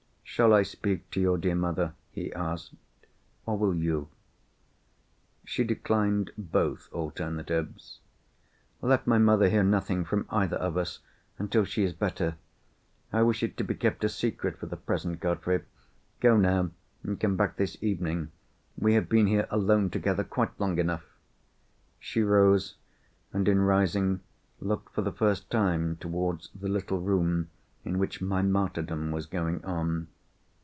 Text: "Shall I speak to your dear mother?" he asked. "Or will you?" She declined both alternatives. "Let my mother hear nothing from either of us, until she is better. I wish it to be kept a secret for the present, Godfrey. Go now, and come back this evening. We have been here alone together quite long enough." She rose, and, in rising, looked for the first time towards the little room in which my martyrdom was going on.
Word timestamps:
"Shall 0.33 0.53
I 0.53 0.63
speak 0.63 1.11
to 1.11 1.19
your 1.19 1.37
dear 1.37 1.53
mother?" 1.55 1.93
he 2.09 2.33
asked. 2.33 2.73
"Or 3.45 3.57
will 3.57 3.75
you?" 3.75 4.07
She 5.43 5.63
declined 5.65 6.31
both 6.37 6.87
alternatives. 6.93 7.99
"Let 8.81 9.05
my 9.05 9.17
mother 9.19 9.49
hear 9.49 9.61
nothing 9.61 10.05
from 10.05 10.25
either 10.29 10.55
of 10.55 10.77
us, 10.77 10.99
until 11.37 11.65
she 11.65 11.83
is 11.83 11.91
better. 11.91 12.37
I 13.13 13.21
wish 13.23 13.43
it 13.43 13.57
to 13.57 13.63
be 13.65 13.75
kept 13.75 14.05
a 14.05 14.09
secret 14.09 14.57
for 14.57 14.65
the 14.67 14.77
present, 14.77 15.19
Godfrey. 15.19 15.63
Go 16.21 16.37
now, 16.37 16.71
and 17.03 17.19
come 17.19 17.35
back 17.35 17.57
this 17.57 17.77
evening. 17.83 18.31
We 18.77 18.93
have 18.93 19.09
been 19.09 19.27
here 19.27 19.47
alone 19.51 19.89
together 19.91 20.23
quite 20.23 20.57
long 20.59 20.79
enough." 20.79 21.03
She 21.99 22.21
rose, 22.23 22.77
and, 23.33 23.49
in 23.49 23.59
rising, 23.59 24.21
looked 24.61 24.95
for 24.95 25.01
the 25.01 25.11
first 25.11 25.51
time 25.51 25.97
towards 25.97 26.49
the 26.55 26.69
little 26.69 27.01
room 27.01 27.49
in 27.83 27.99
which 27.99 28.21
my 28.21 28.41
martyrdom 28.41 29.11
was 29.11 29.25
going 29.27 29.63
on. 29.65 30.07